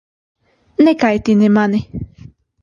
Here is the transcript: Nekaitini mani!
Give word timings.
Nekaitini 0.87 1.49
mani! 1.59 1.79